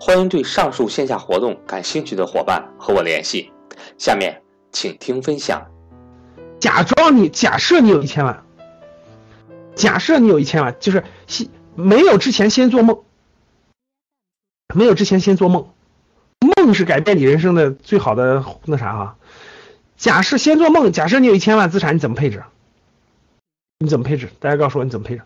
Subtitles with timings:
[0.00, 3.52] 欢迎对上述线下活动感兴趣的伙伴和我联系。
[3.96, 5.70] 下面请听分享。
[6.60, 8.44] 假装你假设你有一千万，
[9.74, 13.04] 假设你有一千万，就是先没有之前先做梦，
[14.74, 15.68] 没有之前先做梦，
[16.40, 19.16] 梦是改变你人生的最好的那啥哈。
[19.96, 22.42] 假设先做梦，假设你有一千万资产，你怎么配置？
[23.78, 24.28] 你怎么配置？
[24.40, 25.22] 大家告诉我你怎么配置？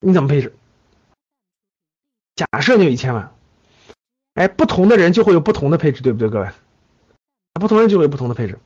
[0.00, 0.52] 你怎么配置？
[2.36, 3.34] 假设你有一千万，
[4.34, 6.50] 哎，不同的人就会有不同的配置，对不对，各位？
[7.54, 8.58] 不同人就会有不同的配置。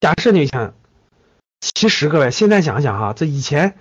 [0.00, 0.74] 假设你有一千万，
[1.60, 3.76] 其实各位现在想想哈，这以前，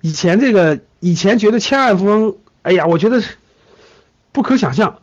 [0.00, 3.22] 以前这个以前觉得千万富翁，哎呀，我觉得
[4.32, 5.00] 不可想象。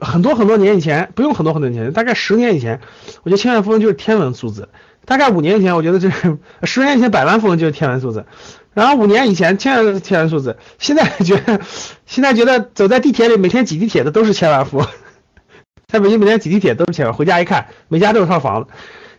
[0.00, 2.80] 很多很多年以前，不用很多很多年，大概十年以前，
[3.22, 4.68] 我觉得千万富翁就是天文数字。
[5.06, 6.10] 大概五年以前，我觉得这
[6.64, 8.24] 十年以前百万富翁就是天文数字。
[8.72, 10.56] 然后五年以前，千万是天文数字。
[10.78, 11.60] 现在觉得，
[12.06, 14.86] 现在觉得走在地铁里，每天挤地铁的都是千万富翁。
[15.86, 18.70] 在北京每天挤地铁都是千万，回家一看，每家都有套房子。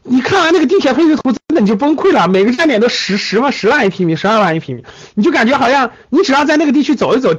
[0.07, 2.27] 你看完那个地铁配置图，真的你就崩溃了。
[2.27, 4.83] 每个站点都十十万、十万一平米，十二万一平米，
[5.15, 7.33] 你就感觉好像你只要在那个地区走一走，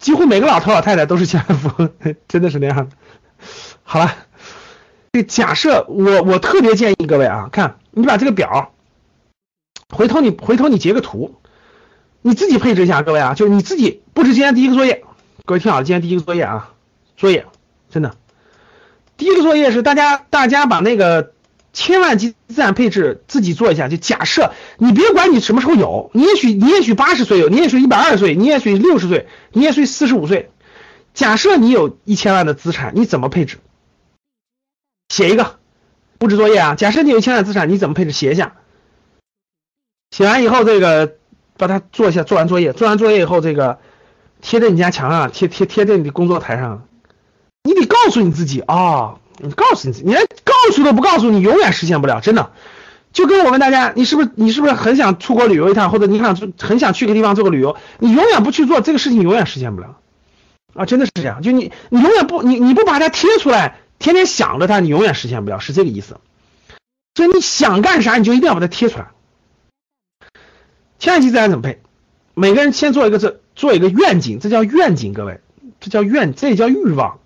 [0.00, 2.88] 几乎每个老头老太太都是千万富翁，真的是那样。
[3.84, 4.16] 好了，
[5.12, 8.72] 这假设我我特别建议各位啊，看你把这个表。
[9.94, 11.34] 回头你回头你截个图，
[12.22, 15.04] 你自己配置一下，各位啊，就是你自己布置今天第一个作业。
[15.44, 16.72] 各位听好了，今天第一个作业啊，
[17.16, 17.44] 作业
[17.90, 18.14] 真的，
[19.16, 21.32] 第一个作业是大家大家把那个
[21.72, 23.88] 千万级资产配置自己做一下。
[23.88, 30.50] 就假设你别管你什么时候有，你也许你也许八十岁有，你也许一百二十岁，你也许六十岁，你也许四十五岁。
[31.14, 33.58] 假设你有一千万的资产，你怎么配置？
[35.08, 35.58] 写一个
[36.18, 36.74] 布置作业啊。
[36.76, 38.12] 假设你有一千万资产，你怎么配置？
[38.12, 38.56] 写一下。
[40.10, 41.14] 写完以后，这个
[41.56, 43.78] 把它做一下，做完作业，做完作业以后，这个
[44.40, 46.86] 贴在你家墙上，贴贴贴在你的工作台上。
[47.62, 52.52] 你得告诉你自己啊，你告诉你，你连告诉都不告诉你，永远实现不了，真的。
[53.12, 59.98] 就跟我问大家，你是不是你是不是很想出国旅游一趟，或者你想很想去个地方做个旅游，你永远不去做这个事情，永远实现不了
[60.74, 61.42] 啊，真的是这样。
[61.42, 66.18] 就你你永远不你你不把它贴出来，天天想着它，你永远实现不了，是这个意思。
[67.16, 69.08] 所以你想干啥，你就一定要把它贴出来。
[71.00, 71.80] 千万级资产怎么配？
[72.34, 75.40] 每个人先做一个这做一个愿景，这叫愿景，各位，
[75.80, 77.18] 这叫愿，这叫欲望。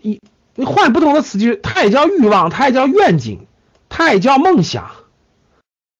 [0.00, 0.20] 一
[0.60, 3.46] 你换不同的词句，它也叫欲望，它也叫愿景，
[3.88, 4.90] 它也叫梦想，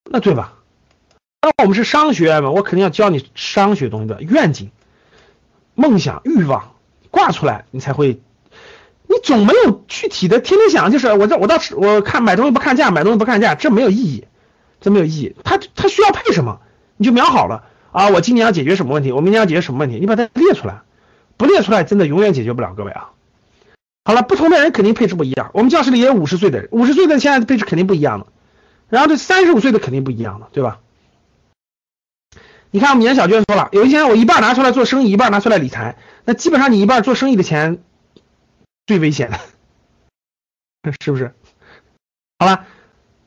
[0.05, 0.53] 那对吧？
[1.41, 4.71] 那我们是商学院嘛，我肯定要教你商学东西的愿景、
[5.75, 6.75] 梦想、欲望
[7.11, 8.21] 挂出来，你才会。
[9.07, 14.25] 你总没有具体的，天天想就是我这我到我看买东西不看价，买东西不看价，这没有意义。
[14.81, 16.61] 这没有意义，他他需要配什么，
[16.97, 18.09] 你就瞄好了啊！
[18.09, 20.83] 我今年要解决什么问题，我明年要解决什么问题，你把它列出来，
[21.37, 23.11] 不列出来真的永远解决不了，各位啊！
[24.11, 28.27] 好了，不同的人肯定配置不一样，我们教室里也有五十岁的人，五十岁的现在的配置肯定不一样的，
[28.89, 30.81] 然后这三十五岁的肯定不一样的，对吧？
[32.73, 37.79] 你看我们严小娟说了，有一天我一半拿出来做生意，一半拿出来理财，那基本上你一半做生意的钱
[38.85, 39.39] 最危险的，
[41.01, 41.33] 是不是？
[42.41, 42.67] 好了。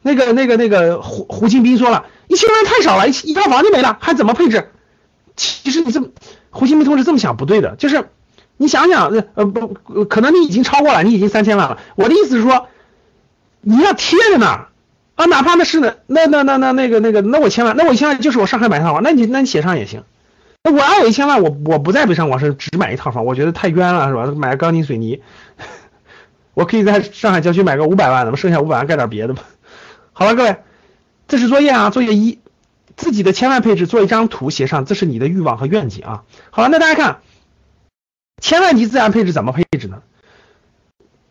[0.06, 4.70] 那个、那个、那个胡胡金斌说了，一千万太少了，一一套房就没了，还怎么配置？
[5.38, 6.10] 其实你这么，
[6.50, 8.10] 胡金斌同志这么想不对的，就是
[8.58, 11.80] 你想想，呃不，可能你已经超过了，你已经三千万了。
[11.96, 12.68] 我的意思是说，
[13.62, 14.68] 你要贴着呢，
[15.16, 20.04] 啊，哪怕那是那那那那那那个那个，那我千万，那我一千万就是我上海买套房，那你那你写上也行。
[20.64, 24.34] 那我要有一千万，我我不在北上广深只买一套房，我觉得太冤了，是吧？
[24.38, 25.22] 买个钢筋水泥，
[26.54, 29.44] 我可以在上海郊区买个五百万的，嘛，剩下五百万干点别的吧。
[30.14, 30.56] 好了，各位，
[31.28, 32.40] 这是作业啊，作业一，
[32.96, 36.24] 自己的千万配置做一张图，写上这是你的欲望和愿景啊。
[36.50, 37.18] 好了，那大家看，
[38.44, 40.04] 千万级资产配置怎么配置呢？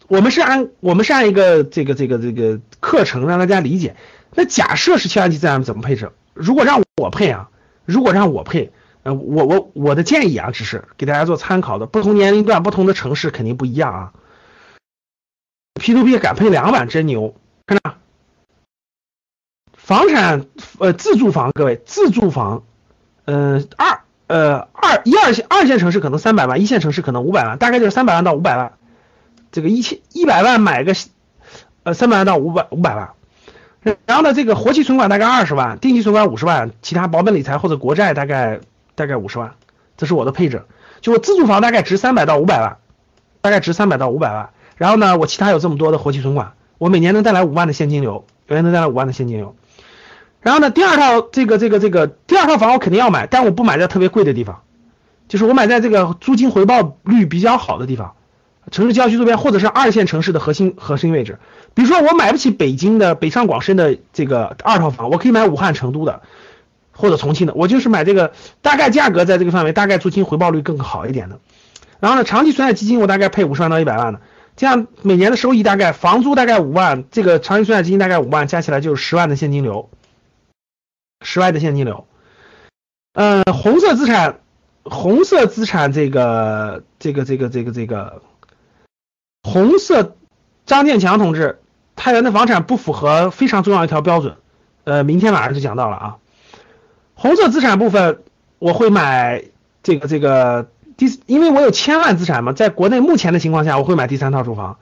[0.08, 3.96] 我们是按我们是按一个这个这个这个课程让大家理解。
[4.34, 6.10] 那假设是千万级资产怎么配置？
[6.32, 7.50] 如果让我配啊，
[7.84, 8.72] 如果让我配，
[9.02, 11.84] 呃，我我我的建议啊，只是给大家做参考的。
[11.84, 14.12] 不同年龄段、不同的城市肯定不一样啊。
[15.74, 17.34] P to P 敢配两万真牛，
[17.66, 17.94] 看着。
[19.76, 20.46] 房产
[20.78, 22.64] 呃自住房，各位自住房，
[23.26, 24.00] 呃二
[24.32, 28.72] 呃二一二线二线城市可能三百万，一线城市可能五百万，大概就是三百万到五百万。
[29.50, 30.94] 这个一千一百万买个
[31.82, 33.10] 呃三百万到五百五百万，
[34.06, 38.60] 然后呢这个活期存款大概二十万，定期存款五十万，其他保本理财或者国债大概
[38.94, 39.52] 大概五十万，
[39.98, 40.62] 这是我的配置。
[41.02, 42.78] 就我自住房大概值三百到五百万，
[43.42, 44.48] 大概值三百到五百万。
[44.78, 49.54] 然后呢我其他有这么多的活期存款，我每年能带来五万的现金流，每年能带来五万的现金流。
[50.42, 54.62] 然后呢，第二套这个这个这个第二套房我肯定要买，但我不买在特别贵的地方，
[55.28, 58.14] 就是我买在这个租金回报率比较好的地方，
[58.70, 61.38] 城市郊区周边或者是二线城市的核心核心位置。
[61.74, 66.22] 比如说我买不起北京的北上广深的这个二套房，我可以买武汉、成都的
[66.90, 71.38] 或者重庆的，我就是买这个大概价格在这个范围，大概租金回报率更好一点的。
[72.00, 74.20] 然后呢，长期存在基金我大概配五十万到一百万的，
[74.56, 79.88] 这样每年的收益大概房租大概五万，这个长期存在基金大概五万，加起来就是十万的现金流。
[81.22, 82.06] 十万的现金流，
[83.14, 84.40] 呃，红色资产，
[84.84, 88.22] 红色资产这个这个这个这个这个，
[89.42, 90.16] 红色，
[90.66, 91.60] 张建强同志，
[91.96, 94.36] 太原的房产不符合非常重要一条标准，
[94.84, 96.16] 呃，明天晚上就讲到了啊。
[97.14, 98.22] 红色资产部分
[98.58, 99.44] 我会买
[99.82, 104.78] 这个这个第，因为我有千万资产嘛，在国内目前的情况下，我会买第三套住房，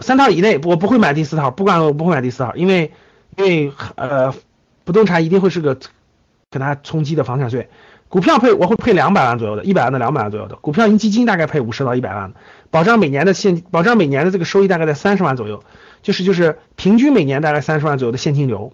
[0.00, 2.92] 三套以内我不会买第四套，不管我不会买第四套，因为
[3.36, 4.34] 因为呃。
[4.84, 5.78] 不动产一定会是个
[6.50, 7.68] 给它冲击的房产税，
[8.08, 10.56] 股票配我会配两百万左右的，一百万到两百万左右的。
[10.56, 12.32] 股票型基金大概配五十到一百万，
[12.70, 15.64] 保障每年的现保障每年的这个收益大概在三十万左右，
[16.02, 18.72] 就是就是平均每年大概三十万左右的现金流，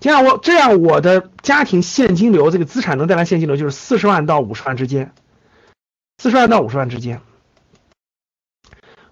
[0.00, 5.12] 这样我这样我的家庭现金流这个资产能带来现金流就是四十万到五十万之间，
[6.18, 7.20] 四十万到五十万之间，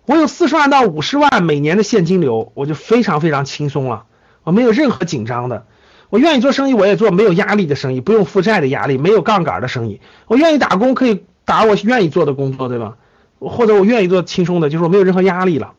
[0.04, 4.04] 我有四十万到五十万每年的现金流，我就非常非常轻松了，
[4.42, 5.66] 我没有任何紧张的。
[6.12, 10.02] 我愿意做生意，我也做没有压力的生意，不用负债的压力，没有杠杆的生意。
[10.26, 12.98] 我愿意打工，可以打我愿意做的工作，对吧？
[13.38, 15.72] 或者我愿意做轻松的，就是我没有任何压力了。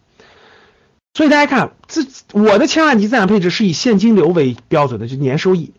[1.13, 2.01] 所以大家看，这
[2.31, 5.71] 我的千万级资产配置是以现金流为标准的，就年收益，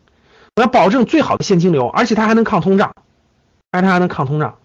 [0.55, 2.95] 我要保证最好的现金流，而且它还能抗通胀，
[3.73, 4.59] 而且它还能抗通胀。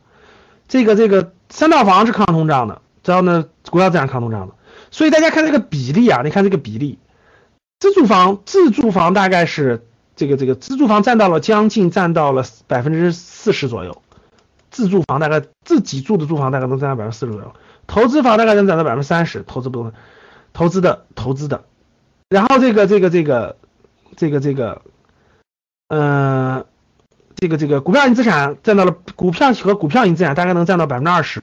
[0.67, 4.53] 这个这个三套房是抗通胀的，然后呢，国家资产抗通胀的。
[4.91, 6.99] 所以大家看这个比例啊，你看这个比例。
[7.79, 9.85] 自住房，自住房大概是
[10.15, 14.01] 这个这个自住房占到了将近占到了百分之四十左右，
[14.69, 17.53] 自住房大概自己住的住房大概能占到百分之四十左右，
[17.87, 19.93] 投资房大概能占到百分之三十，投资部分，
[20.51, 21.63] 投资的投资的，
[22.27, 23.55] 然后这个这个这个
[24.17, 24.81] 这个这个，
[25.87, 26.65] 嗯，
[27.35, 31.41] 这个这个股票型资产占到了股票和股票型资产大概能占到百分之二十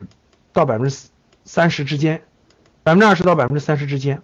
[0.53, 1.09] 到百分之
[1.47, 2.23] 三十之间，
[2.83, 4.21] 百分之二十到百分之三十之间。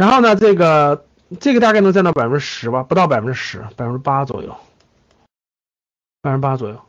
[0.00, 1.04] 然后呢，这个
[1.40, 4.56] 这个大概能占到百分之十吧，不到百分之十，百分之八左右，
[6.22, 6.80] 百分之八左右。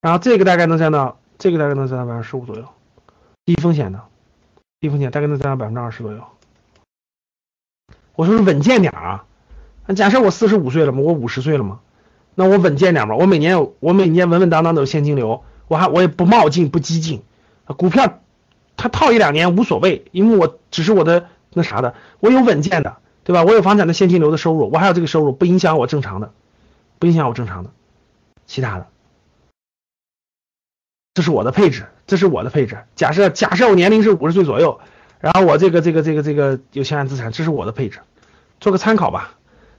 [0.00, 2.64] 然后这个大概能占到，这个大概能占到百分之十五左右，
[3.44, 4.00] 低风险的，
[4.80, 6.20] 低风险大概能占到百分之二十左右。
[8.16, 9.24] 我说是稳健点啊，
[9.86, 11.78] 那假设我四十五岁了嘛，我五十岁了嘛，
[12.34, 17.22] 那我稳健点嘛，我每年我每年稳稳当当的有现金流，我还我也不冒进不激进，
[17.76, 18.18] 股票
[18.76, 21.28] 它套一两年无所谓，因为我只是我的。
[21.54, 23.44] 那啥的，我有稳健的，对吧？
[23.44, 26.32] 我有房产的现金流的收入，我还有这个收入不影响我正常的，
[26.98, 27.70] 不影响我正常的，
[28.46, 28.86] 其他的，
[31.14, 32.78] 这是我的配置，这是我的配置。
[32.96, 34.80] 假设假设我年龄是五十岁左右，
[35.20, 38.00] 然后我这个这个这个这个有千万资产，这是我的配置，
[38.60, 39.34] 做个参考吧。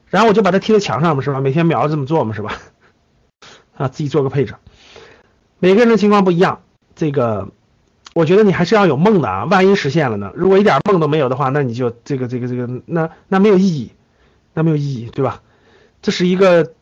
[0.08, 1.42] 然后我就把它贴在墙上嘛，是吧？
[1.42, 2.54] 每天瞄着这么做嘛，是吧？
[3.76, 4.56] 啊，自己做个配置。
[5.58, 6.62] 每个人的情况不一样，
[6.96, 7.50] 这个。
[8.14, 10.32] 我觉得你还是要有梦的啊，万一实现了呢？
[10.36, 13.92] 如果一点梦都没有的话，那你就这个这个这个，那那没有意义，
[14.54, 15.42] 那没有意义，对吧？
[16.02, 16.74] 这是一个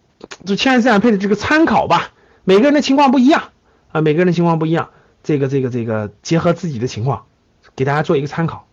[0.46, 2.12] 就千万资产配的这个参考吧，
[2.44, 3.44] 每个人的情况不一样
[3.92, 4.90] 啊，每个人的情况不一样，
[5.24, 7.24] 这个这个这个结合自己的情况，
[7.76, 8.68] 给大家做一个参考。